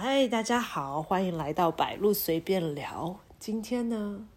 [0.00, 3.18] 嗨，大家好，欢迎来到百路随便聊。
[3.40, 4.28] 今天呢，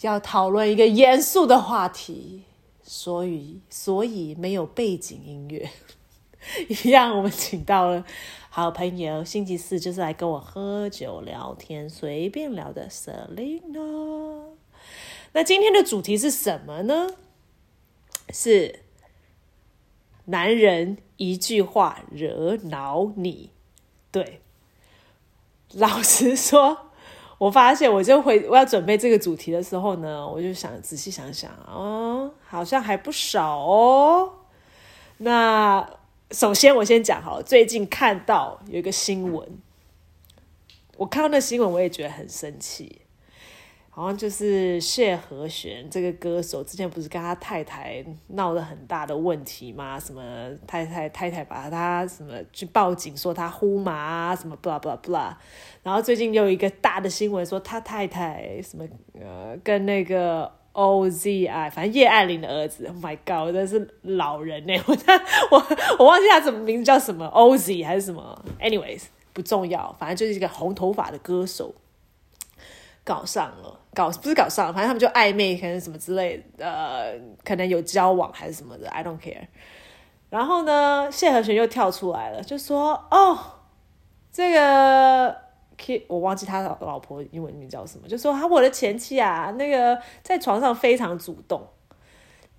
[0.00, 2.42] 要讨论一个严肃的话题，
[2.82, 5.70] 所以所以没有背景音乐。
[6.68, 8.04] 一样，我们请到了
[8.48, 14.46] 好朋友，星期四就是来跟我喝酒聊天、随便聊的 Selina。
[15.30, 17.06] 那今天的主题是什么呢？
[18.30, 18.80] 是
[20.24, 23.50] 男人一句话惹恼你，
[24.10, 24.40] 对。
[25.74, 26.76] 老实说，
[27.38, 34.32] 我发现我就回我要准备这个主题的时候呢，我就想仔细想想，哦，好像还不少哦。
[35.18, 35.88] 那
[36.32, 39.58] 首先我先讲好，最近看到有一个新闻，
[40.96, 43.02] 我看到那新闻我也觉得很生气。
[44.00, 50.00] 好像就是谢和弦这个歌手，之前不是跟他太太闹了很大的问题吗？
[50.00, 55.34] 什么太太太太把他什么去报警说他呼麻，什么 blah blah blah。
[55.82, 58.88] 然后最近又有一个大的新闻说他太太什么
[59.20, 62.86] 呃跟那个 OZI，反正叶爱玲的儿子。
[62.86, 64.74] Oh my god，真是老人呢！
[64.86, 64.96] 我
[65.52, 65.66] 我
[65.98, 69.02] 我忘记他什么名字叫什么 OZ 还是什么？Anyways，
[69.34, 71.74] 不重要，反正就是一个红头发的歌手。
[73.02, 77.12] 搞上了，搞不是搞上，反正他们就暧昧，可能什么之类，呃，
[77.44, 79.48] 可能有交往还是什么的，I don't care。
[80.28, 83.36] 然后呢，谢和弦又跳出来了，就说：“哦，
[84.32, 85.36] 这个
[85.76, 91.66] K，我忘记他老婆英文名叫什么，就说他我的前妻啊，那个在床上非常主动，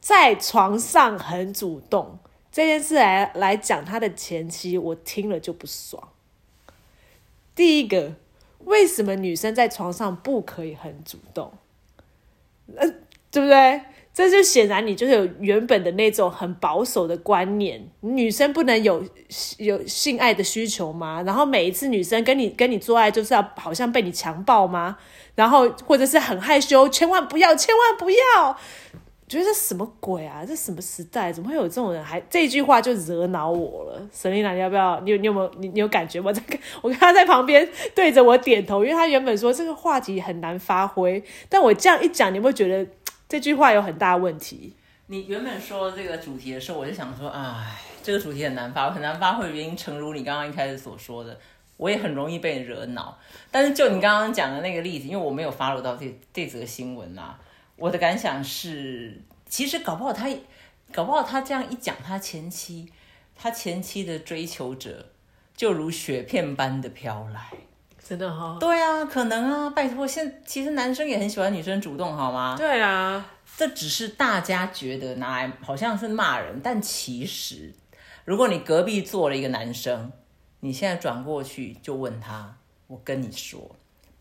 [0.02, 2.20] 在床上很主动
[2.52, 6.10] 这件事来来讲，他的前妻我听了就不爽。
[7.56, 8.16] 第一个。”
[8.66, 11.52] 为什么女生在床上不可以很主动？
[12.76, 12.88] 呃，
[13.30, 13.82] 对不对？
[14.14, 19.02] 这就显然你就是有原本的那种很保守的观念，女生不能有
[19.58, 21.24] 有性爱的需求吗？
[21.26, 24.98] 然后每一次女生跟你跟你做爱，就是要好像被你强暴吗？
[25.36, 28.58] 然后或者是很害羞，千万不要，千万不要。
[29.32, 30.44] 觉得这什么鬼啊？
[30.46, 31.32] 这什么时代？
[31.32, 32.04] 怎么会有这种人？
[32.04, 34.02] 还这句话就惹恼我了。
[34.12, 35.00] 沈丽娜，你要不要？
[35.00, 35.52] 你有你有没有？
[35.58, 36.32] 你你有感觉吗？
[36.34, 42.86] 这个我看他在旁边对着我点头，因为他原本说这个话题很难发挥，但我这样一讲，你会觉得
[43.30, 44.76] 这句话有很大问题。
[45.08, 51.40] 你原本说这个主题的时候，我就想说，哎，这个主题很难发，很难发挥的原因，诚如你刚刚一开始所说的，
[51.78, 53.18] 我也很容易被惹恼。
[53.50, 57.40] 但是就你刚刚讲的那个例子，因为我没有发入到这这则新闻啊。
[57.78, 59.20] 我的感想是，
[59.52, 60.30] 其实搞不好他，
[60.94, 62.90] 搞不好他这样一讲，他前妻，
[63.36, 65.10] 他前妻的追求者
[65.54, 67.52] 就如雪片般的飘来，
[68.02, 68.56] 真的哈？
[68.62, 72.56] 对啊，可能啊，拜托，现其实男生也很喜欢女生主动，好吗？
[72.58, 77.74] 对啊，这只是大家觉得拿来好像是骂人，但其实，
[78.24, 80.14] 如果你隔壁坐了一个男生，
[80.62, 82.56] 你现在转过去就问他，
[82.88, 83.76] 我跟你说。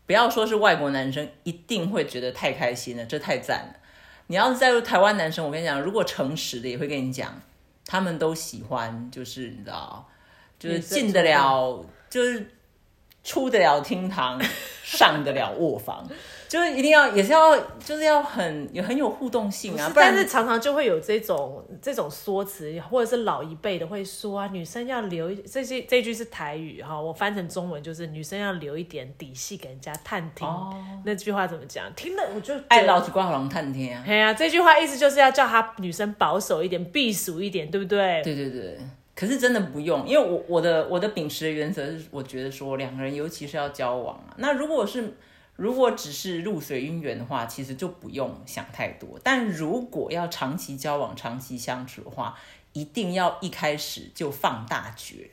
[0.05, 3.75] 不要说是外国男生，一定会觉得太开心了，这太赞了。
[4.27, 7.41] 你要是再入台湾男生，我跟你讲，如果诚实的也会跟你讲，
[7.85, 10.07] 他们都喜欢，就是你知道，
[10.57, 12.53] 就是进得了，就是
[13.23, 14.41] 出得了厅堂，
[14.83, 16.07] 上得了卧房。
[16.51, 19.89] 就是一定要，也是要，就是要很有很有互动性啊。
[19.95, 30.45] 但是常常就会有这种这种说辞，或者是老一辈的会说啊，女生要留这些这句是台语哈，我翻成中文就是女生要留一点底细给人家探听。
[31.05, 31.85] 那句话怎么讲？
[31.95, 34.03] 听了我就爱老子挂龙探听啊。
[34.05, 38.21] 对啊，这句话意思就是要叫她女生保守一点，避暑一点，对不对？
[38.25, 38.77] 对对对。
[39.15, 45.13] 可是真的不用，因为我我的我的秉持的原则是，我觉得说两个人尤其是要交往啊，那如果是。
[45.61, 49.19] 如果只是露水姻缘的话，其实就不用想太多。
[49.23, 52.35] 但如果要长期交往、长期相处的话，
[52.73, 55.29] 一定要一开始就放大觉。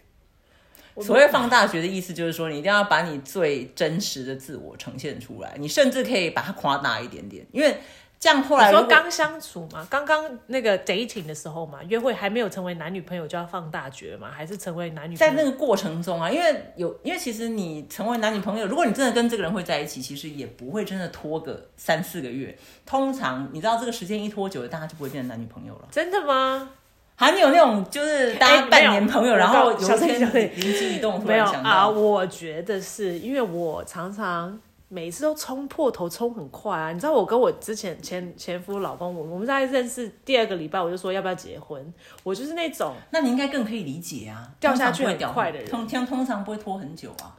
[1.01, 7.81] 所谓放大觉的意思，就是说你一定要把你最真实的自我呈现出来，你甚至可以把它夸大一点点，因为。
[8.21, 15.33] 这样后来说刚相处嘛，刚刚那个 dating 的时候嘛，约会还没有成为男女朋友就要放大绝嘛，还是成为男女朋友？
[15.37, 22.59] 在那个过程中啊，因为有，因为其实你成为男女朋友，如果你真的跟这个人会在一起，其实也不会真的拖个三四个月。
[22.85, 25.87] 通常你知道这个时间一拖久了，大家就不会变成男女朋友了。
[25.93, 26.71] 真的吗？
[27.15, 30.21] 还没有那种就是大家半年朋友，然后有一天
[30.57, 34.59] 灵机一动突然想到啊，我觉得是因为我常常。
[34.89, 36.93] 每次都冲破头，冲很快啊！
[36.93, 41.93] 你知道我跟我之前前前夫老公，我我们在认识第二个礼拜，我就说要不要结婚。
[42.23, 47.37] 我就是那种，那你应该更可以理解啊，掉下去很快的人，通通通常不会拖很久啊。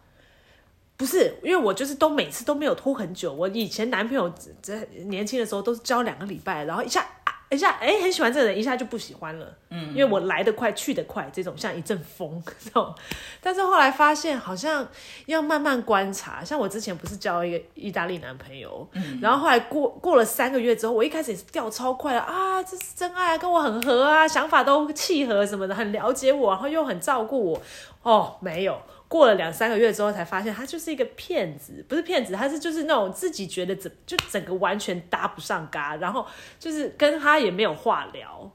[0.96, 3.34] 不是，因为我就是都每次都没有拖很久。
[3.34, 4.30] 我以前男朋友
[4.62, 7.19] 在年轻的时候都是交两个礼拜，然后一下啊
[7.52, 12.94] 一下哎很喜欢这个人，一下就不喜欢了，嗯，因为我来得快去得快，这种像一阵风这种。
[13.42, 14.88] 但是后来发现好像
[15.26, 27.62] 要慢慢观察，像我之前不是交一个意大利男朋友，嗯，然后后来过过了三个月之后，我一开始也是掉超快的啊，这是真爱啊，跟我很合啊，想法都契合什么的，很了解我，然后又很照顾我，
[28.04, 28.80] 哦，没有。
[29.10, 36.26] 过了两三个月之后，才发现他就是一个骗子，不是骗子，他是就是那种自己觉得整就整个完全搭不上嘎，然后
[36.60, 38.50] 就是跟他也没有话聊，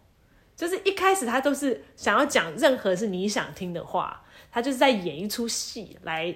[0.55, 6.33] 就是一开始他都是想要讲任何是你想听的话，他就是在演一出戏来，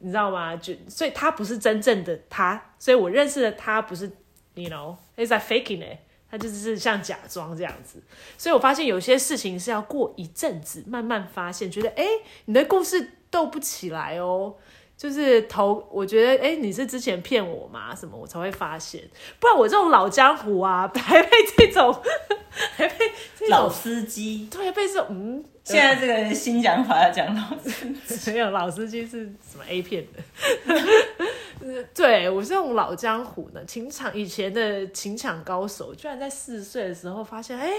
[0.00, 0.56] 你知道吗？
[0.56, 4.10] 就所以他不是真正的他，所以我认识的他不是
[4.54, 5.98] ，you know，he's like faking it，
[6.30, 8.02] 他就是像假装这样子，
[8.36, 12.04] 所以我发现有些事情是要过一阵子慢慢发现，觉得哎，
[12.46, 13.12] 你的故事。
[13.30, 14.54] 斗不起来哦，
[14.96, 17.94] 就是头，我觉得，哎，你是之前骗我吗？
[17.94, 19.06] 什么，我才会发现，
[19.38, 21.94] 不然我这种老江湖啊， 还被这种，
[22.74, 23.12] 还被
[23.50, 37.70] 老司机，对，被这种，嗯，现在这个新讲法要讲老司机，没有老司机是什么 A 片的， 对我是这种老江湖呢，情场以前的情场高手，居然在四十岁的时候发现，哎，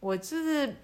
[0.00, 0.74] 我就是。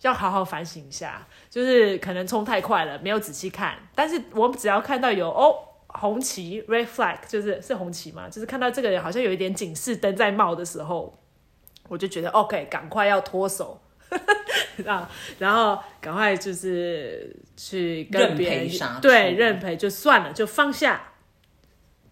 [0.00, 3.78] 要好好反省一下，就是可能冲太快了，没有仔细看。
[3.94, 5.56] 但是我只要看到有哦
[5.86, 11.18] 红旗 （red flag），就是是红旗嘛，就是看到这个人好像有一点警示灯在冒的时候，
[11.88, 13.80] 我就觉得 OK，赶快要脱手
[14.86, 18.70] 啊，然后赶快就是去跟别人
[19.00, 21.10] 对认赔就算了，就放下。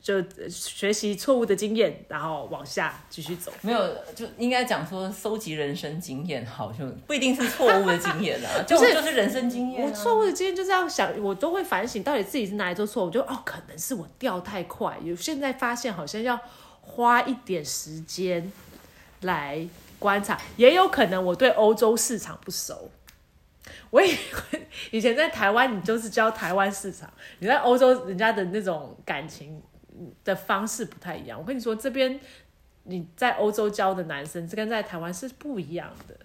[0.02, 3.52] 就学习错误的经验，然后往下继续走。
[3.60, 3.80] 没有，
[4.16, 9.80] 就应该讲说，收集人生经验好，就不一定是错误的经验啊， 就是就是人生经验。
[9.80, 13.04] 我错误的经验就是要想，我都会反省，到底自己是哪里做错。
[13.04, 14.98] 我就哦，可能是我掉太快。
[15.04, 16.36] 有现在发现，好像要
[16.80, 18.50] 花一点时间
[19.20, 19.64] 来
[20.02, 22.90] 观察，也有可能我对欧洲市场不熟。
[23.90, 24.14] 我以
[24.90, 27.08] 以前在台湾，你就是教台湾市场，
[27.38, 29.62] 你在欧洲，人家的那种感情。
[30.24, 31.38] 的方式不太一样。
[31.38, 32.18] 我跟你说，这边
[32.84, 36.16] 你在欧洲教的男生，这跟在台湾是不一样的。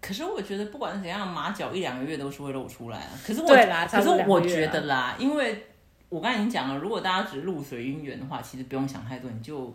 [0.00, 3.10] 可是我觉得，不管怎样，马脚一两个月都是会露出来啊。
[3.26, 5.66] 可是我，可是我觉得啦，因为
[6.10, 9.74] 我刚才已经讲了，如果大家只是露水姻缘的话，其实不用想太多，你就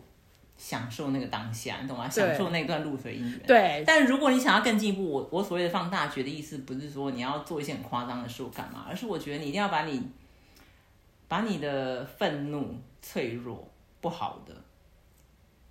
[0.57, 2.09] 享受那个当下，你懂吗？
[2.09, 3.39] 享受那段露水姻缘。
[3.47, 3.83] 对。
[3.85, 10.01] 但如果你想要更进一步，我我所谓的放大觉的意思，不是说你要做一些很夸张的事干嘛，而是我觉得你一定要把你。
[11.29, 13.69] 把你的愤怒、脆弱、
[13.99, 14.55] 不好的，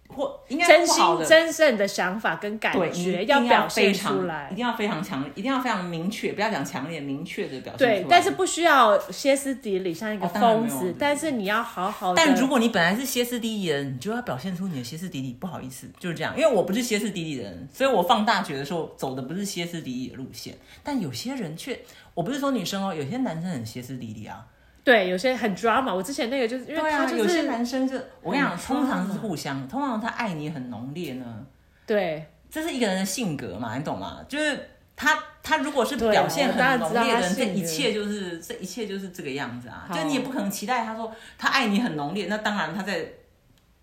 [0.08, 8.00] 或应该真心真正的想法跟感觉要表现出来，一定要非常强，一定要非常明确，不要讲强烈，明确的表现出来。
[8.00, 10.94] 对，但是不需要歇斯底里，像一个疯子。
[10.98, 12.14] 但是你要好好。
[12.14, 15.36] 但如果你本来是歇斯底里的人，你就要表现出你的歇斯底里。
[15.38, 20.56] 不好意思，就是这样，因为我不是歇斯底里的人，所以我放大学的时候走的不是歇斯底里的路线。
[20.82, 21.78] 但有些人却，
[22.14, 24.46] 我不是说女生哦，有些男生很歇斯底里啊。
[24.86, 25.92] 对，有些很 drama。
[25.92, 31.44] 我之前那个就是因为他就是有些男生就我跟你讲，通常是互相，通常他爱你很浓烈呢。
[31.84, 34.20] 对，这是一个人的性格嘛，你懂吗？
[34.28, 39.88] 就是他他如果是表现很浓烈的人，这一切就是这一切就是这个样子啊。
[39.92, 43.04] 就你也不可能期待他说他爱你很浓烈，那当然他在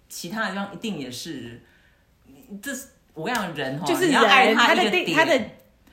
[0.08, 1.62] 其他的地方一定也是。
[2.62, 4.84] 这是我跟你讲，人就是你要爱他的
[5.14, 5.42] 他的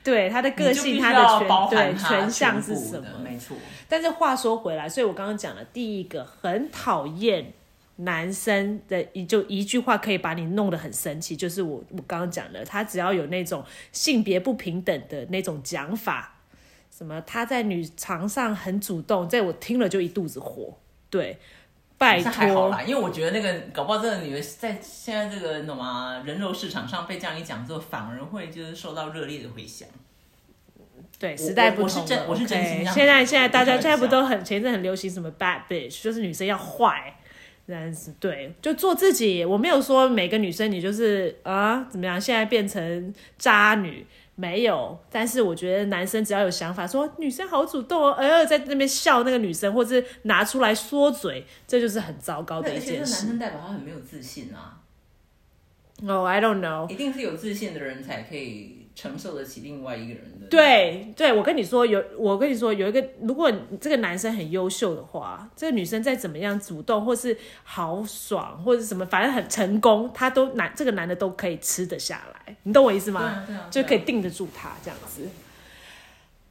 [0.03, 3.07] 对他的个性，他的全对全相是什么？
[3.23, 3.55] 没错。
[3.87, 7.53] 但是话说回来，所以我刚刚讲了第一个很讨厌
[7.97, 16.39] 男生的一就一句话可以把你弄得很生气，就是我我刚刚讲的，他只要有那种性别不平等的那种讲法，
[16.89, 20.77] 什么他在女床上很主动，在我听了就一肚子火。
[21.09, 21.37] 对，
[22.01, 29.87] 拜托，还好啦，因为我觉得那个搞不好这个女的在现在这个懂吗人肉市场上被这样一讲之后，反而会就是受到热烈的回响。
[31.19, 32.25] 对，时代不同了。
[32.27, 37.15] 我是真心现在现在大家现在不都很前一阵很流行什么 bad bitch，就是女生要坏，
[37.67, 39.45] 但是对，就做自己。
[39.45, 44.03] 我没有说每个女生你就是啊怎么样，现在变成渣女
[44.41, 44.97] 没有。
[45.11, 53.11] 但是我觉得男生只要有想法，说女生好主动哦，呃，在那边笑那个女生，或者是拿出来说嘴，这就是很糟糕的一件事。
[53.11, 54.79] 男生代表他很没有自信啊。
[56.07, 56.89] Oh, I don't know。
[56.89, 58.80] 一定是有自信的人才可以。
[58.93, 73.43] 承受得起另外一个人的对对，我跟你说有，我跟你说有一个，如果这个男生很优秀的话，这个女生再怎么样主动，或是豪爽，或者什么，反正很成功，他都男这个男的都可以吃得下来，你懂我意思吗？
[73.47, 75.27] 对啊，就可以定得住他这样子。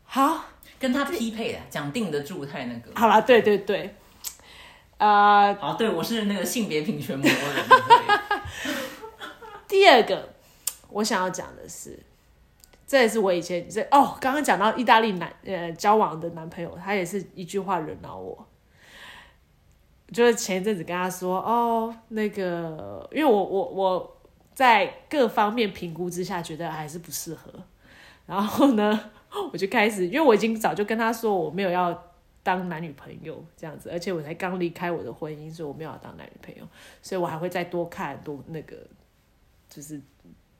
[0.04, 0.46] 好，
[0.78, 2.90] 跟他匹配的，讲定得住太那个。
[2.98, 3.94] 好了，对对对，
[4.96, 7.64] 啊，好，对我是那个性别平权魔人。
[9.68, 10.30] 第二个。
[10.92, 11.96] 我想要讲的是，
[12.90, 18.44] 这也是我以前这哦，刚刚讲到意大利男呃交往的男朋友，他也是一句话惹恼我。
[20.12, 24.20] 就是前一阵子跟他说哦，那个，因为我我我
[24.52, 27.48] 在各方面评估之下，觉得还是不适合。
[28.26, 29.12] 然后呢，
[29.52, 31.96] 我就开始，因为我已经早就跟他说我没有要
[32.42, 36.66] 当男女朋友这样子，而且我才刚离开我的婚姻，所以我没有要当男女朋友，
[37.00, 38.76] 所以我还会再多看多那个，
[39.68, 40.02] 就是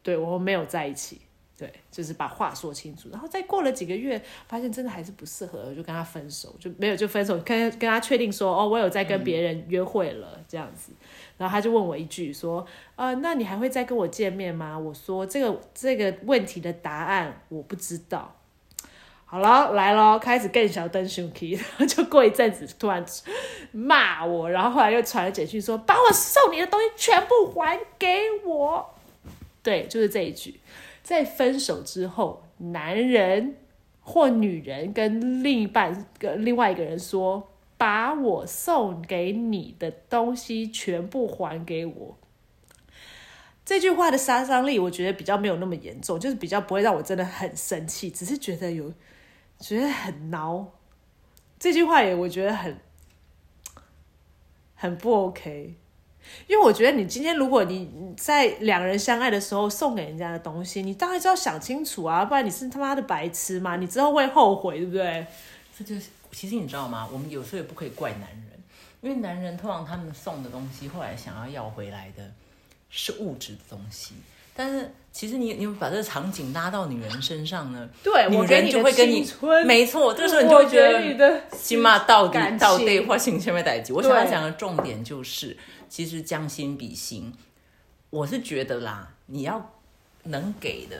[0.01, 1.21] 对我们没有在一起。
[1.61, 10.91] 对，就是把话说清楚，然后再过了几个月，发现真的还是不适合，我就跟他分手，就没有就分手，跟跟他确定说，哦，我有在跟别人约会了这样子，
[11.37, 14.79] 然后他就问我一句说，呃，那你还会再跟我见面吗？
[14.79, 18.35] 我说这个这个问题的答案我不知道。
[19.27, 23.05] 好了，来了，开始更小灯 s h 然后就过一阵子突然
[23.71, 28.95] 骂我，然后后来又传了简讯说，把我送你的东西全部还给我。
[29.63, 30.59] 对，就是这一句。
[31.11, 33.57] 在分手之后，男人
[34.01, 42.17] 或女人跟另一半、跟另外一个人说：“把我送给你的东西全部还给我。”
[43.67, 48.95] 这句话的杀伤力，我觉得比较没有那么严重，就是比较不会让我真的很生气，只是觉得有
[49.59, 50.69] 觉得很挠。
[51.59, 52.79] 这句话也我觉得很
[54.77, 55.75] 很不 OK。
[56.47, 65.27] 因为我觉得你今天如果你在两人相爱的时候送给人家的东西，你当然就要想清楚啊，不然你是他妈的白痴嘛，你之后会后悔，对不对？
[65.77, 67.09] 这就是其实你知道吗？
[67.13, 68.63] 我们有时候也不可以怪男人，
[69.01, 72.31] 因为男人通常他们送的东西，后来想要要回来的
[72.89, 74.15] 是物质的东西。
[74.55, 77.89] 但是其实你你把这个场景拉到女人身上呢？
[78.03, 79.27] 对，女人就会跟你
[79.65, 83.93] 没错，这个时候你就会觉得起码到底到底花心前面代级。
[83.93, 85.57] 我想要讲的重点就是。
[85.91, 87.35] 其实将心比心，
[88.11, 89.73] 我是觉得啦，你要
[90.23, 90.97] 能给的，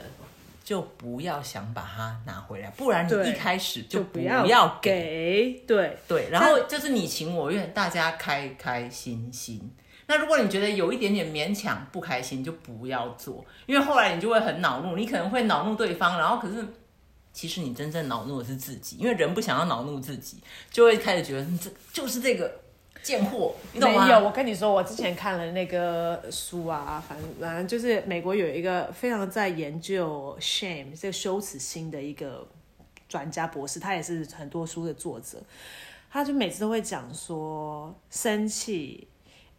[0.65, 5.63] 就不要想把它拿回来，不然你一开始就不要给。
[5.65, 9.71] 对对，然后就是你情我愿，大家开开心心。
[10.11, 16.67] 那如果你觉得有一点点勉强不开心，就不要做，因为后来你就会很恼怒，你可能会恼怒对方，然后可是
[17.31, 22.59] 其实你真正恼怒的是自己，因为人不想要恼怒自己，就会开始觉得这就是这个。
[23.03, 24.19] 贱货，没有。
[24.19, 32.47] 我跟你说，我之前看了那个书啊，反正反正就是美国有一个非常在研究 shame 这个羞耻心的一个
[33.09, 35.41] 专家博士，他也是很多书的作者。
[36.11, 39.07] 他就每次都会讲说，生气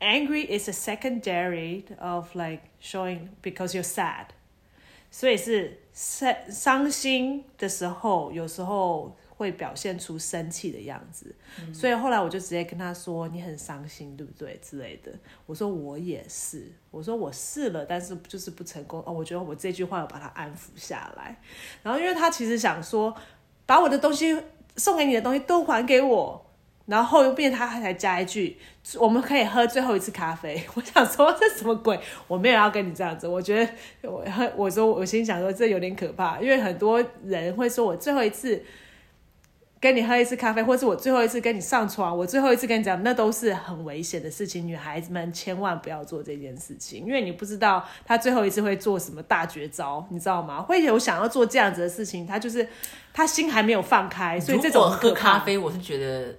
[0.02, 4.26] ，angry is a secondary of like showing because you're sad，
[5.10, 9.16] 所以是伤伤心的时候，有时候。
[9.34, 11.34] 会表现出生气的样子，
[11.74, 15.10] 所以后来我就直接跟他说：“你很伤心，对不对？”之类的。
[15.46, 21.36] 我说：“我也是。”我说：“我试了，但是就是不成功。”哦，我觉得我这句话要把他安抚下来。
[21.82, 23.12] 然后，因为他其实想说，
[23.66, 24.40] 把我的东西
[24.76, 26.46] 送给你的东西都还给我。
[26.86, 28.58] 然后又变他还加一句
[28.98, 30.62] ：“我们可以喝最后一次咖啡。
[30.74, 31.98] ”我想说这什么鬼？
[32.26, 33.26] 我没有要跟你这样子。
[33.28, 33.72] 我觉得
[34.08, 34.24] 我
[34.56, 38.62] 我说我心想说这有点可怕，因为很多人会说我最后一次。
[39.80, 44.64] 跟你喝一次咖啡，或是我最后一次跟你上床，我最后一次跟你讲，那都是很危险的事情。
[44.64, 50.62] 女孩子们千万不要做这件事情，因为你不知道他最后一次会做什么大绝招，你知道吗？
[50.62, 52.64] 会有想要做这样子的事情，他就是
[53.12, 56.32] 他心还没有放开，所以这种喝咖啡，我是觉得。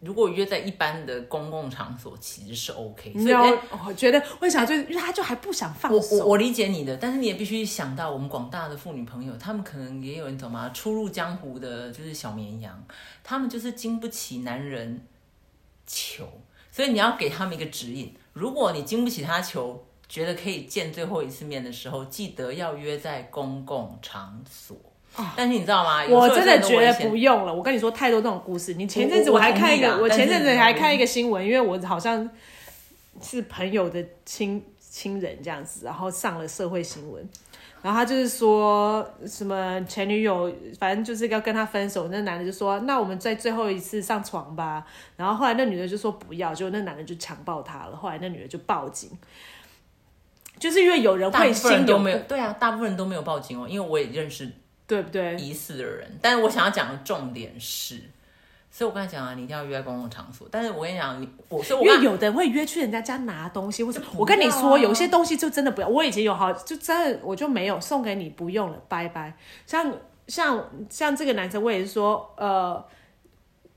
[0.00, 3.12] 如果约在一般的公共场所，其实是 OK。
[3.14, 4.64] 所以我觉得为啥？
[4.64, 6.16] 就是因为他就还不想放手。
[6.16, 10.70] 我我我理解你的，但是你也必须想到我们广大的妇女朋友，他们可能也有人懂吗？
[10.74, 12.84] 初入江湖的就是小绵羊，
[13.24, 15.06] 他们就是经不起男人
[15.86, 16.28] 求，
[16.70, 18.14] 所以你要给他们一个指引。
[18.32, 24.76] 如果你经不起他求，觉得可以见最后一次面的时候，记得要约在公共场所。
[25.34, 26.04] 但是你知道吗？
[26.10, 27.54] 我真的觉得不用了。
[27.54, 28.74] 我跟你说太多这种故事。
[28.74, 32.28] 你前阵子我还看一个，我前阵子还看一个新闻，因为我好像
[33.22, 37.26] 是朋友的亲亲人这样子，然后上了社会新闻，
[37.80, 44.84] 然后他就是说什么前女友，反正就是要跟他分手，那男的就说那我们再最后一次上床吧，
[45.16, 49.10] 然后后来那女的就说不要，就那男的就强暴她了，后来那女的就报警，
[50.58, 54.50] 就是因为有人会心都没有，对啊，大部分人都没有报警哦，因为我也认识。
[54.86, 55.34] 对不对？
[55.36, 58.00] 疑似的人，但是我想要讲的重点是，
[58.70, 60.46] 所以我刚才讲啊，你一定要约在公共场所。
[60.50, 65.88] 但是我跟你讲，你我说，因为有的人会约去人家家拿东西，或者我跟你说，有些东西就真的不要。
[65.88, 69.36] 我以前有好，就真的我就没有送给你，不用了，拜拜。
[69.66, 69.92] 像
[70.28, 72.84] 像像这个男生，我也是说，呃，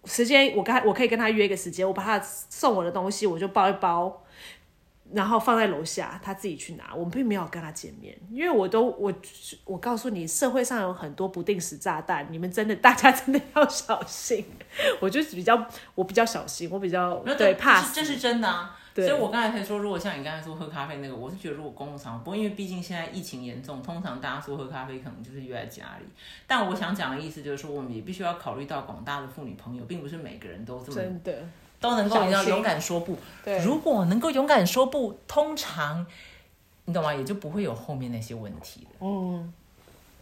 [0.06, 4.24] 时间我跟他我可以跟他约一个时间，我把他送我的东西，我就包一包。
[5.14, 6.94] 然后放在楼下，他自己去拿。
[6.94, 9.14] 我们并没有跟他见面，因为我都我
[9.66, 14.46] 我告诉你，社会上有很多不定时炸弹，你们真的大家真的要小心。
[15.02, 18.76] 我就是比较我比较小心，我比较那对怕这是真的啊。
[18.92, 26.06] 对所以我刚才才说，如果像你刚才说喝咖啡那个，我是觉得如果公共场合，不过因为毕竟现在疫情严重，通常大家说喝咖啡可能就是约在家里。
[26.48, 31.44] 但我想讲的意思就是说，我们也必须要考虑到广大的妇女朋友，并不是每个人都这么真的
[31.80, 33.16] 都能够你知道小心勇敢说不。
[33.44, 36.06] 对如果能够勇敢说不，通常
[36.86, 37.14] 你懂吗？
[37.14, 38.98] 也就不会有后面那些问题了。
[39.02, 39.54] 嗯，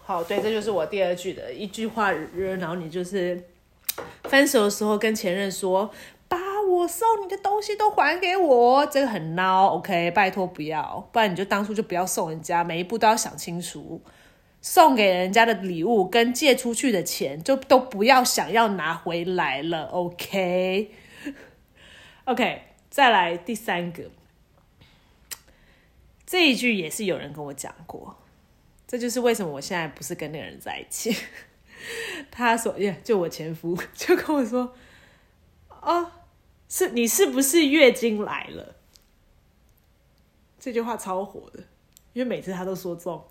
[0.04, 3.42] 好，对，这就是我第二句的一句话，然后你就是
[4.24, 5.90] 分手的时候跟前任说，
[6.28, 6.38] 把
[6.70, 14.02] 我送你的东西都还给我，这个很孬，OK，拜托不要，不然你就当初就不要送人家，每一步都要想清楚。
[14.60, 19.90] 送给人家的礼物跟借出去的钱，就都不要想要拿回来了
[22.28, 24.04] OK，、再来第三个，
[26.26, 28.18] 这一句也是有人跟我讲过，
[28.86, 31.16] 这就是为什么我现在不是跟那个人在一起。
[32.30, 34.76] 他说：“耶，就我前夫 就跟我说，
[35.70, 36.12] 哦，
[36.68, 38.76] 是你是不是月经来了？”
[40.60, 41.64] 这句话超火的，
[42.12, 43.26] 因为每次他都说中，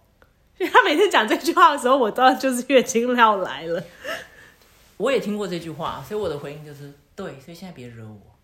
[0.56, 3.84] 因为他每次讲这句话的时候，我知道就是月经要来了。
[4.96, 8.35] 我也听过这句话，所以我的回应就是对，所以现在别惹我。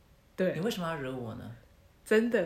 [0.42, 1.44] 对你，为什么要惹我呢？
[2.04, 2.44] 真的。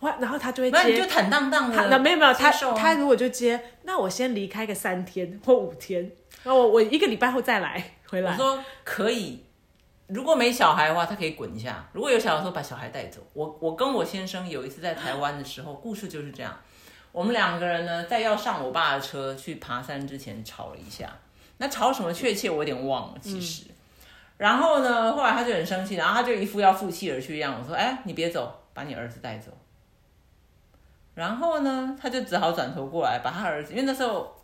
[0.00, 1.88] 哇然后他就会接那你就坦荡荡他的。
[1.90, 6.10] 那没有没有，他他如果就接，那我先离开个三天或五天，
[6.42, 8.32] 然后我我一个礼拜后再来回来。
[8.32, 9.44] 我说可以，
[10.06, 13.20] 如果没小孩的话，他可以滚一下；如果有小孩，说把小孩带走。
[13.34, 16.58] 我我跟我先生有一次在台湾的时候，故事就是这样。
[17.12, 21.10] 我们两个人呢，在要上我爸的车去爬山之前吵了一下。
[21.58, 23.64] 那吵什么确切我有点忘了，其实。
[24.40, 27.54] 然后呢，后来他就很生气，然后他就一副要负气而去一样。
[27.60, 29.50] 我说：“哎，你别走，把你儿子带走。”
[31.14, 34.34] 然后呢，他就只好转头过来，把他儿子，因为那时候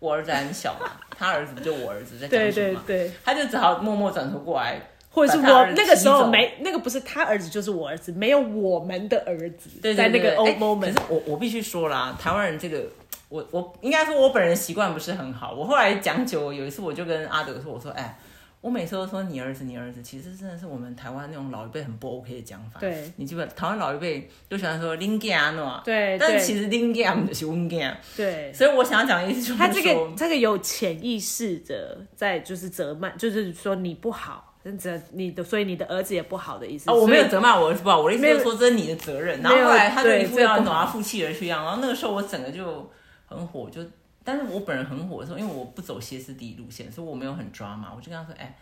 [0.00, 4.76] 我儿子还很小嘛，他儿子不就我儿子在讲对什么嘛，对对，他就只好默默转头过来，
[5.08, 12.84] 或者是我那个时候没那个不是他儿子就是我儿子，没有我们的儿子对对在那个 moment 可是我我必须说啦，台湾人这个，
[13.28, 15.52] 我我应该说我本人习惯不是很好。
[15.52, 18.18] 我后来讲久，有一次我就跟阿德说，我说，哎，
[18.64, 22.80] 我每次都说你儿子你儿子，其实真的是我们台湾那种老一辈很不 OK 的讲法。
[22.80, 23.44] 对，你记不？
[23.54, 28.50] 台湾老一辈都喜欢说林家喏，对对但是其实林家就是温家，对。
[28.54, 36.90] 所以我想讲的意思就是他这个，这个有潜意识的在就是责骂，就是说你不好，责你的，所以你的儿子也不好的意思。
[36.90, 39.42] 哦，我没有责骂我儿子不好，我的意思就是没说这是你的责任。
[39.42, 42.90] 然后后来他就对一副要这不好拿负气而去一样，然后那个时候我整个就
[43.26, 43.82] 很火，就
[44.24, 48.56] 但是我本人很火的时候，因为我不走歇斯底里路线，所以我没有很抓嘛，我就跟他说，哎，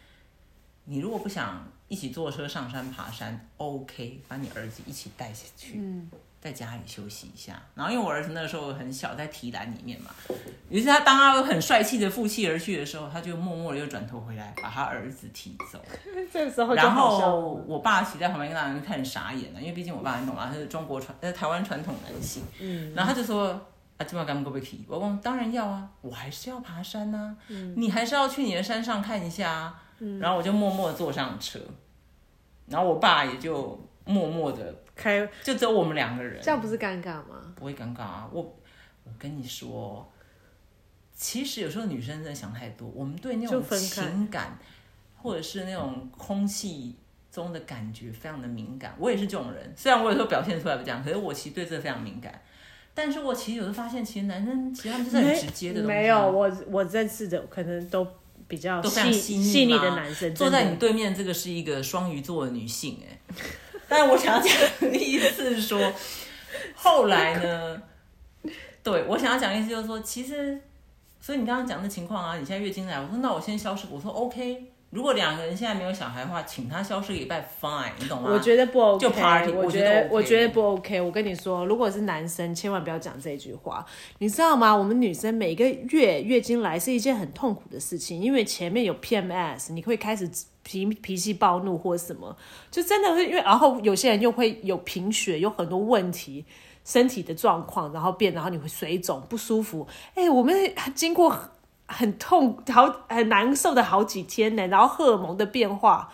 [0.87, 6.11] 你如果不想一起坐车上山爬山，OK，把你儿子一起带下去，嗯
[6.43, 7.63] 在家里休息一下。
[7.77, 10.11] 然后因为我儿子那个时候很小，在提篮里面嘛，
[10.69, 15.81] 于是他当他很帅气的负气而去的时候，他就默默的又转头回来，把他儿子提走。
[16.33, 20.49] 这个时候然后我爸骑在旁边，跟大人看傻眼了，因为毕竟我爸你懂吗？
[20.49, 22.43] 他是中国传，呃台湾传统男性。
[22.59, 23.65] 嗯，然后他就说
[24.03, 29.83] ：“啊，今晚干不不骑？”我问：“当然要啊，我还是要爬山呐、嗯你还是要去你的山上看一下啊。
[30.21, 31.61] 然后我就默默地坐上车，
[32.67, 37.55] 然后我爸也就默默的，开就只有我们两个人，这样不是尴尬吗？
[37.55, 38.29] 不会尴尬啊。
[38.33, 38.43] 我
[39.05, 40.11] 我跟你说，
[41.15, 44.59] 其实有时候女生真的想太多，我们对那种情感
[45.17, 46.97] 或者是那种空气
[47.31, 48.97] 中的感觉非常的敏感。
[48.99, 52.43] 我也是这种人，虽然我有时候表现出来不这样，可是我其实对这非常敏感。
[52.95, 56.01] 但是我其实有时候发现，其实男生其实他们就是很直接的东西啊。
[56.01, 58.07] 没有，我我认识的可能都
[58.47, 63.19] 比较都细细腻细腻的男生，坐在你对面这个是一个双鱼座的女性、哎，
[63.89, 65.93] 但我想要讲的意思是说，
[66.75, 67.83] 后来呢，
[68.83, 70.61] 对我想要讲的意思就是说，其实，
[71.19, 78.31] 所以你刚刚讲的情况啊，你现在月经来，我说那我先消失，我说 OK，如果两个人现在没有小孩的话，请他消失一个礼拜，fine，你懂吗？
[78.31, 81.01] 我觉得不 OK，就 party，我我觉得我觉得不 OK。
[81.01, 83.83] 我跟你说，如果是男生，千万不要讲这句话，
[84.19, 84.77] 你知道吗？
[84.77, 90.31] 我们女生每个月月经来是一件很痛苦的事情，因为前面有 PMS，你会开始
[90.63, 92.37] 脾脾气暴怒或什么，
[92.71, 96.45] 就真的会因为，然后有些人又会有贫血，有很多问题。
[96.85, 99.87] 身体的状况，然后变，然后你会水肿不舒服。
[100.17, 100.53] 哎、我们
[100.97, 101.33] 经过
[101.93, 106.09] 很很痛、好很难受的好几天呢，然后荷尔蒙的变化，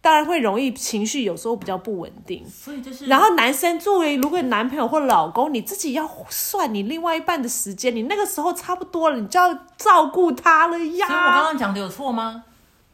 [0.00, 2.44] 当然会容易情绪有时候比较不稳定。
[2.46, 11.42] 所以就是，然后男生作为如果男朋友或老公，你自己要算你另外一半的时间，你那个时候差不多了，你就要照顾他了所以我刚呀。
[11.44, 12.44] 刚讲的有错吗？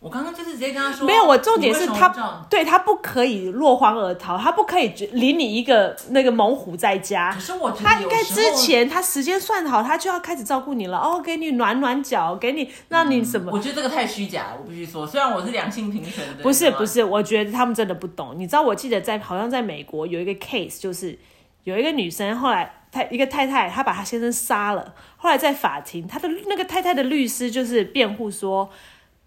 [0.05, 2.11] 我刚刚就是直接跟他说，没有，我重点是他
[2.51, 7.33] 对他不可以落荒而逃，他不可以领你一个那个猛虎在家。
[7.33, 10.99] 可是我他应该之前他时间算好，他就要开始照顾你了。
[10.99, 13.51] 哦，给你暖暖脚，给你让你什么？
[13.51, 18.35] 我觉得这个太虚假了，我必须说，虽然我是两性平权的，不是不，是，我觉得他们真的不懂。
[18.37, 21.19] 你知道，我记得在好像在美国有一个 case，就是
[21.63, 28.69] 有一个女生后来她一个太太，她把她先生杀了，后来在法庭，她的那个太太的律师就是辩护说，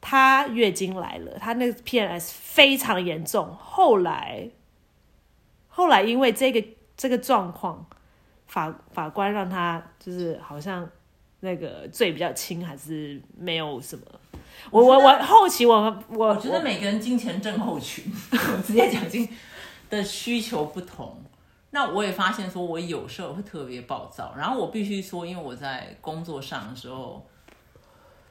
[0.10, 4.50] 她月经来了，她那个 PMS 非常严重，后来
[5.68, 6.64] 后来因为这个
[6.96, 7.86] 这个状况，
[8.46, 10.90] 法法官让她就是好像
[11.42, 14.06] 那个罪比较轻，还是没有什么。
[14.72, 15.76] 我我我后期我
[16.08, 19.28] 我我觉得每个人金钱症候群， 我直接讲金
[19.90, 21.22] 的需求不同。
[21.72, 27.28] 那我也发现说，我有时候会特别暴躁，然后我必须说，因为我在工作上的时候，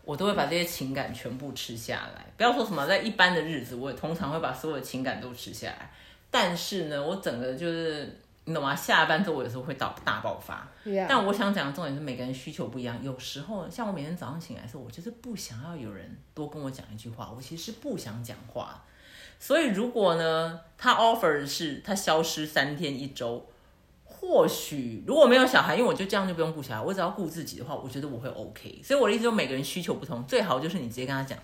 [0.07, 2.25] 我都会把这些情感全部吃下来。
[2.37, 5.91] 不要说什么在一般的日子，我也通常会把所有的情感都吃下来。
[6.31, 8.75] 但是呢，我整个就是你懂吗？
[8.75, 10.69] 下班之后，我有时候会大大爆发。
[11.09, 12.97] 但我想讲的重点是每个人需求不一样。
[13.03, 18.85] 有时候像我每天早上醒来的时候，我就是不想要有人多跟我讲一句话，我其实是不想讲话。
[19.41, 23.45] 所以如果呢，他 offer 的是他消失三天一周，
[24.19, 28.81] 或许如果没有小孩，因为我就这样就不用顾小孩，我只要顾自己的话，我觉得我会 OK。
[28.83, 31.39] 所以我的意思就是每个人需求不同，最好就是你直接跟他讲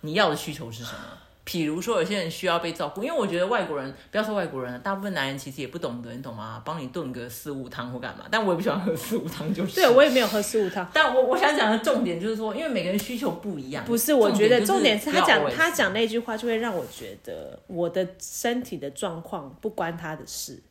[0.00, 1.00] 你要的需求是什么。
[1.44, 6.62] 譬如说，有些人需要被照顾，因为我觉得外国人，不要说外国人了，大部分男人其实也不懂得，你懂吗？
[6.64, 8.24] 帮你炖个四物汤或干嘛？
[8.30, 9.74] 但我也不喜欢喝四物汤， 就是。
[9.74, 10.88] 对我也没有喝四物汤。
[10.94, 13.84] 但我我想讲的重点就是说，因为每个人需求不一样。
[13.84, 20.62] 不是，我觉得重点是他讲他讲那句话，就会让我觉得我的身体的状况不关他的事。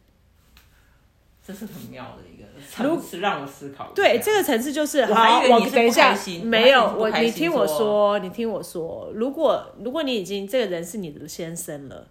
[1.45, 3.91] 这是很妙的一个层次，让我思考。
[3.95, 5.43] 对，这个层次就是好。
[5.43, 12.08] 以为你是不我等一下没有我，你听我说说，你听我说，如果如果你已经这个人是你的先生了，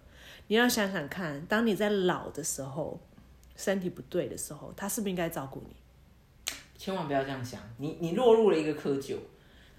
[0.47, 2.99] 你要想想看，当你在老的时候，
[3.55, 5.75] 身体不对的时候，他是不是应该照顾你？
[6.77, 9.15] 千万不要这样想，你你落入了一个窠臼。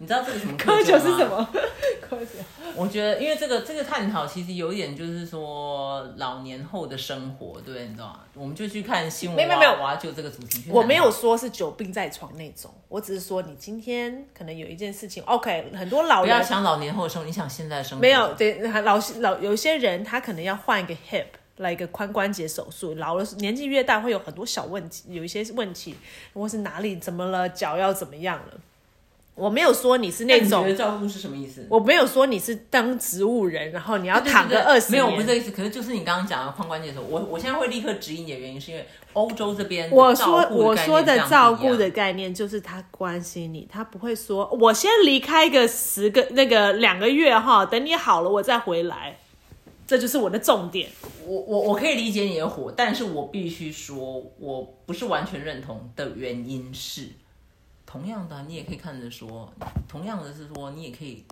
[0.03, 1.29] 你知道这个什么喝窠臼吗酒是什？
[1.29, 1.49] 么？
[2.11, 2.27] 喝酒。
[2.75, 7.87] 我觉得，因为这个这个探讨其实有一点就是说老年后的生活，对？
[7.87, 8.19] 你知道吗？
[8.35, 10.65] 我们就去看新闻，没有没有我要就这个主题。
[10.69, 18.03] 我没有说是久病在床那种，我只是说你今天可能有一件事情，OK，很多老人不要想老年后的生活，你想现在的生活。
[18.03, 21.27] 没有，对，老老有些人他可能要换一个 hip，
[21.59, 22.97] 来一个髋关节手术。
[22.97, 25.95] 老了年纪越大，会有很多小问题，有一些问题，
[26.35, 28.59] 或是哪里怎么了，脚要怎么样了。
[29.35, 31.67] 我没有说你是那种你觉得种，照顾是什么意思？
[31.71, 34.93] 我没有说你是当植物人，然后你要躺个对二十年。
[34.93, 35.51] 没有，我不是这个意思。
[35.51, 49.17] 可是就是你刚刚讲的髋关节的时候，我我现在会立刻指引你的原因，是因为欧洲这边我说我说的照顾的概念就是他关心你，他不会说我先离开个十个那个两个月哈，等你好了我再回来，
[49.87, 50.91] 这就是我的重点。
[51.27, 57.09] 我我我可以理解你的火，但是我必须说，我不是完全认同的原因是，
[57.93, 59.53] 同样的，你也可以看着说，
[59.87, 61.23] 同样的是说，你也可以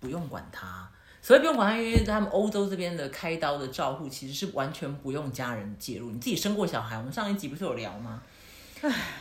[0.00, 0.90] 不用管他。
[1.22, 6.10] 所以不用管他，因为他们欧洲这边的开刀的照护其实是完全不用家人介入。
[6.10, 8.20] 你自己生过小孩，我们上一集不是有聊吗？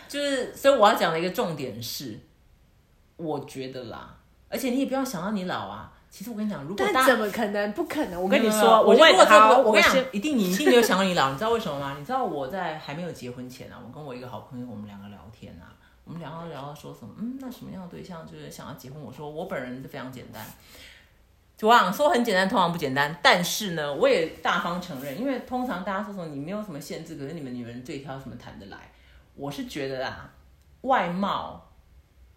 [0.07, 2.19] 就是，所以我要讲的一个重点是，
[3.17, 4.15] 我觉得啦，
[4.49, 5.93] 而且你也不要想到你老啊。
[6.09, 7.71] 其实我跟你讲，如果但怎么可能？
[7.73, 8.19] 不可能！
[8.19, 11.95] 我跟你说，我问如果这个好，我跟你先讲，一定你一定没有想到你老，你知道为什么吗？
[11.99, 15.69] 你知道我在还没有结婚前啊，我跟我一个好朋友，我们两个聊天啊，
[16.09, 18.99] 我们聊到聊到说什么，嗯，那什么样的对象就是想要结婚？
[18.99, 20.43] 我说我本人是非常简单，
[21.61, 28.91] 我想说很简单，通常不简单，但是呢，我也大方承认，因为通常大家说什么你没有什么限制，可是你们女人最挑什么谈得来？
[29.35, 30.33] 我是觉得啊，
[30.81, 31.67] 外貌。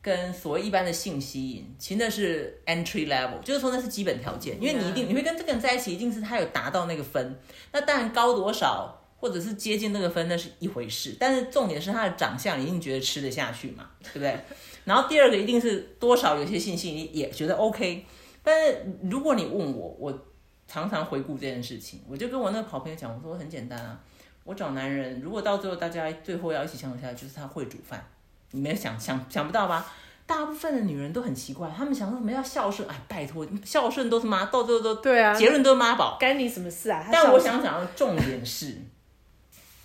[0.02, 7.38] 跟所谓一般的性吸引，其实那是 entry level，就是说那是基本条件，因为你一定你会跟这个人在一起，一定是他有达到那个分。
[7.70, 11.16] 那当然高多少或者是接近那个分，那是一回事。
[11.20, 14.36] 但是重点是他的长相，你一定觉得吃得下去嘛，对不对？
[14.84, 18.04] 然后第二个一定是多少有些信心，你，也觉得 OK。
[18.42, 20.26] 但是如果你问我，我
[20.66, 24.00] 常常回顾这件事情，我就跟我那个好朋友讲，我说很简单啊，
[24.42, 28.04] 我找男人，如果到最后大家最后要一起相处下来，就是他会煮饭。
[28.50, 29.86] 你没有想想想不到吧？
[30.24, 36.16] 大部分的女人都很奇怪，她们想说什么要孝顺，哎，拜托，孝顺都是妈，到最后都对啊，结论都是妈宝。
[36.18, 37.06] 干你什么事啊？
[37.10, 38.78] 但我想想重点是，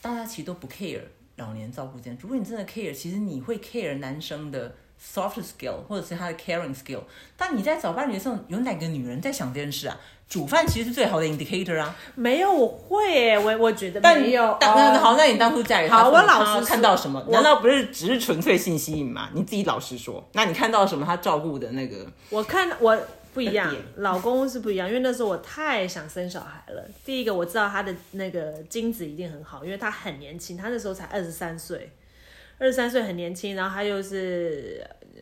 [0.08, 1.02] 大家其实都不 care
[1.36, 2.18] 老年照顾这件。
[2.22, 7.02] 如果你真的 care，其实你会 care 男生的 soft skill 或者是他的 caring skill。
[7.36, 10.00] 但你在找伴侣的时候，有哪个女人在想这件事啊？
[10.30, 11.96] 煮饭其实是最好的 indicator 啊。
[12.16, 14.58] 没有，我会耶，我我觉得但没有。
[14.60, 17.24] 但哦那好，那你当初嫁给他的时候，好我老你看到实说看到什么？
[17.28, 19.30] 我难道不是只是纯粹性吸引吗？
[19.34, 21.06] 你自己老实说，那你看到什么？
[21.06, 22.98] 他照顾的那个，我看我
[23.34, 26.84] 不一样，老公是不一样，因为那时候我太想生小孩了。
[27.06, 31.92] 第一个我知道他的那个精子一定很好，因为他很年轻，他那时候才二十三岁，
[32.58, 34.86] 二十三岁很年轻，然后他又是
[35.16, 35.22] 呃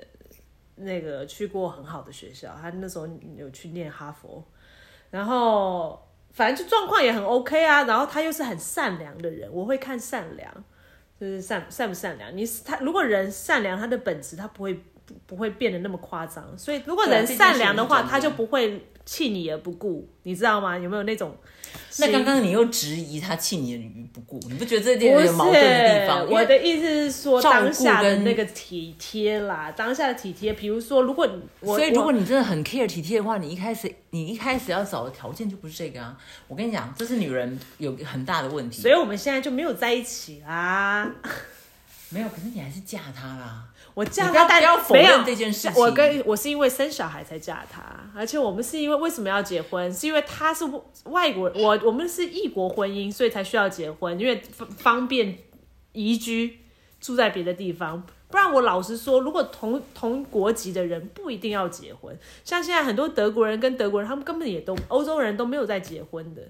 [0.75, 4.43] 那个去过很好的学校，他那时候有去念哈佛，
[5.09, 10.63] 然后反正就状况也很 OK 啊，然后他又是很善良的人，我会看善良，
[11.19, 12.35] 就是善善不善良。
[12.35, 20.77] 你他如果人善良，他的本质他不会不不会变得那么夸张，所以如果人善良的话，他就不会弃你而不顾，你知道吗？
[20.77, 21.35] 有没有那种？
[21.99, 26.25] 那刚刚你又质疑他弃你于不顾，你不觉得这点有矛盾的地方？
[26.29, 36.17] 我的意思是说，当下的那个体贴啦，当下的体贴，比如说，如果我所以如果你真的很 care 体贴的话，你一开始你一开始要找的条件就不是这个啊！
[36.47, 38.81] 我跟你讲，这是女人有很大的问题。
[38.81, 41.11] 所以我们现在就没有在一起啦。
[42.09, 43.65] 没有，可是你还是嫁他啦。
[43.95, 47.81] 我嫁他，但不要否认这件事情我跟我是因为生小孩才嫁他，
[48.13, 49.91] 而且我们是因为为什么要结婚？
[49.91, 50.65] 是因为他是
[51.05, 55.37] 外国人，我我们是异国婚姻，所以才需要结婚，因为方方便
[55.93, 56.59] 移居，
[56.99, 58.05] 住在别的地方。
[58.27, 66.41] 不然我老实说，如果同同国籍的人不一定要结婚，像现在很多德国人跟德国人，他们根本也都欧洲人都没有在结婚的。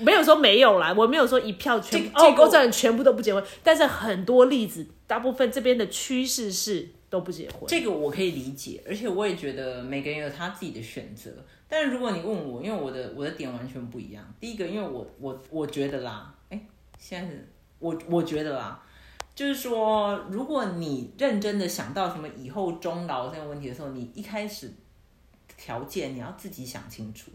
[0.00, 7.62] 没有说没有啦，我没有说一票全哦，这这个欧洲人全部都不结婚，但是很多例子，大部分这边的趋势是都不结婚。
[7.66, 11.30] 这个我可以理解，而且我也觉得每个人有他自己的选择。
[11.68, 14.24] 但是如果你问我，因为我的我的点完全不一样。
[14.40, 16.60] 第一个，因为我我我觉得啦，哎，
[16.98, 18.82] 现在是我我觉得啦，
[19.34, 24.72] 就是说，如果你认真的想到什么以后终老这个问题的时候，你一开始
[25.56, 27.30] 条件你要自己想清楚。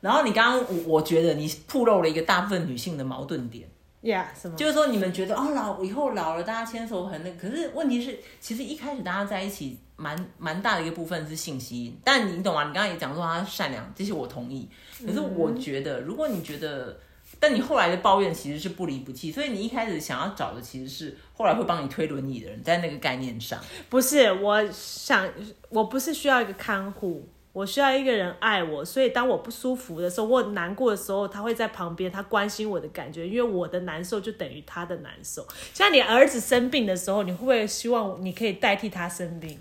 [0.00, 3.68] 然后你刚刚我我觉得你暴露了一个大部分女性的矛盾点。
[4.02, 4.56] 呀什么？
[4.56, 11.98] 就是说，你们觉得哦老以后老了，大家牵手很那，可是问题是，其实一开始大家在一起，蛮蛮大的一个部分是性吸引。
[12.04, 12.62] 但你懂吗？
[12.62, 14.68] 你刚刚也讲说他善良，这些我同意。
[15.04, 16.96] 可是我觉得，如果你觉得，
[17.40, 23.60] 但你后来的抱怨其实是不离不弃，所以你一开始想要找的其实是后来会帮你推轮椅的人，在那个概念上。
[23.88, 25.28] 不是，我想
[25.70, 28.84] 我不是需要一个看护，我需要一个人爱我。
[28.84, 35.46] 所以当我不舒服的时候，我难过的时候，他会在旁边，他关心我的感觉，因为我的难受就等于他的难受。
[35.74, 39.58] 像你儿子生病的时候，你会不会希望你可以代替他生病？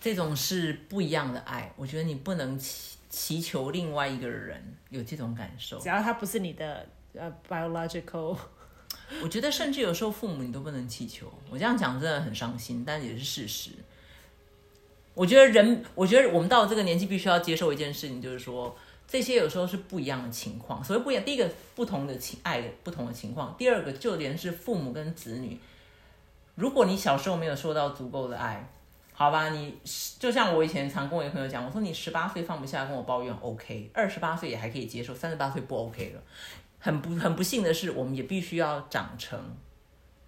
[0.00, 5.78] 这种是不一样的爱，我觉得你不能祈祈求另外一个人有这种感受。
[5.78, 8.36] 只要他不是你的呃 biological，
[9.22, 11.30] 我觉得甚至有时候父母你都不能祈求。
[11.50, 13.70] 我这样讲真的很伤心，但也是事实。
[15.14, 18.74] 我觉得人，我觉得我们到了这个年纪，必须要接受一件事情，就是说
[19.06, 20.82] 这些有时候是不一样的情况。
[20.82, 25.58] 所谓不一样，第一个不同的情爱的不同的情况，第二个就连是父母跟子女，
[26.54, 28.70] 如果你小时候没有受到足够的爱，
[29.12, 29.74] 好吧，你
[30.18, 36.22] 就像我以前常跟我一朋友讲，我说你十八岁放不下跟我抱怨 OK，二十八岁也还可以接受，三十八岁不 OK 了。
[36.78, 39.38] 很不很不幸的是，我们也必须要长成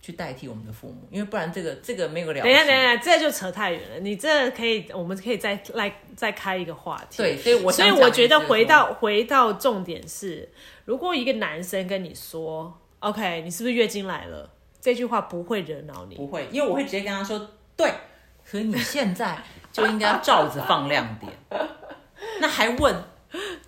[0.03, 2.43] 去代替我们的父母，因为不然这个这个没有个了。
[2.43, 4.01] 等一下，等一下，这就扯太远了。
[4.01, 7.19] 你这可以，我们可以再来再开一个话题。
[7.19, 10.51] 对，所以我所以我觉得回到回到重点是，
[10.87, 14.51] 如果一个男生跟你说 “OK，你是不是月经来了”，
[14.83, 16.17] 这句话不会惹恼你。
[16.17, 17.89] 不会，因为我会直接跟他说，对，
[18.45, 19.39] 可是你现在
[19.71, 21.33] 就应该照着放亮点，
[22.41, 22.93] 那还问，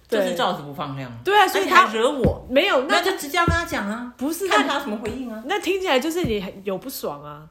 [0.09, 7.49] 就是罩子不放亮，对啊所以他惹我，没有，那那就直接跟他讲啊，不是那看他什么回应啊，那听起来就是你有不爽啊。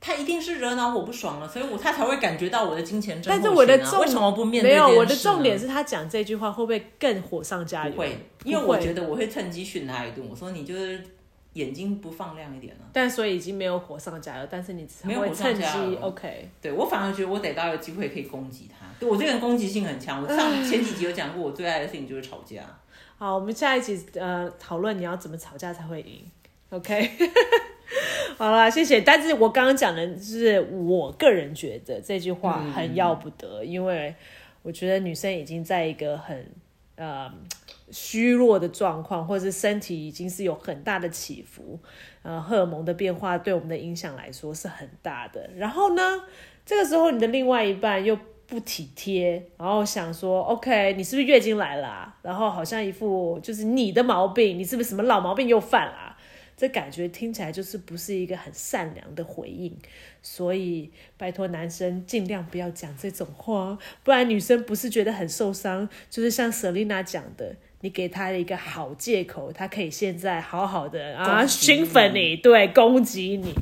[0.00, 7.92] 他一定是惹恼我不爽了，所以我他才会感觉到我的金钱真、但是我的重为什么不面对没有，我的重点是他讲这句话会不会更火上加油？
[7.92, 11.02] 不会，因为我觉得我会趁机训他一顿，我说你就是
[11.54, 16.48] 眼睛不放亮一点了、但所以已经没有火上加油，但是你会没有火上趁机加油 OK。
[16.60, 18.86] 对我反而觉得我得到一个机会可以攻击他。
[19.00, 22.62] 对我这个人攻击性很强，我上前几集有讲过，我最爱的事情就是吵架。
[23.16, 26.22] 好，我们下一集呃讨论你要怎么吵架才会赢
[26.70, 27.10] ，OK？
[28.36, 29.00] 好啦，谢谢。
[29.00, 34.14] 但是我刚刚讲的是我个人觉得这句话很要不得，因为
[34.62, 36.52] 我觉得女生已经在一个很
[36.94, 37.32] 呃
[37.90, 41.78] 虚弱的状况，或是身体已经是有很大的起伏，
[42.22, 45.50] 呃，荷尔蒙的变化对我们的影响来说是很大的。
[45.56, 46.22] 然后呢，
[46.66, 56.16] 这个时候你的另外一半又不体贴，然后想说，OK，你是不是月经来了、然后好像一副就是你的毛病，你是不是什么老毛病又犯了、
[56.56, 59.76] 这感觉听起来就是不是一个很善良的回应，
[60.22, 73.54] 所以拜托男生尽量不要讲这种话，不然女生不是觉得很受伤，就是像 Selina 讲的，你给他一个好借口，他可以现在好好的啊攻击熏粉你，对，攻击你。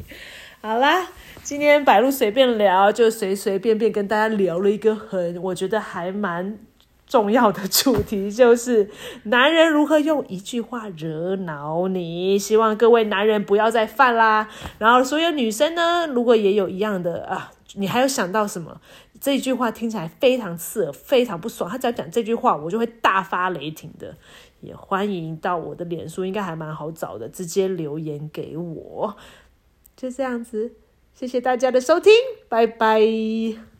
[0.62, 1.06] 好啦，
[1.42, 6.58] 今天百露随便聊，就随随便便跟大家聊了一个很，我觉得还蛮
[7.06, 8.90] 重要的主题，就是
[9.24, 12.38] 男人如何用一句话惹恼你。
[12.38, 14.48] 希望各位男人不要再犯啦。
[14.78, 18.80] 然后所有女生呢，如果也有一样的啊，你还有想到什么？
[19.26, 21.68] 这句话听起来非常刺耳，非常不爽。
[21.68, 24.16] 他只要讲这句话，我就会大发雷霆的。
[24.60, 29.16] 也欢迎到我的脸书，应该还蛮好找的，直接留言给我。
[29.96, 30.74] 就这样子，
[31.12, 32.12] 谢谢大家的收听，
[32.48, 33.75] 拜拜。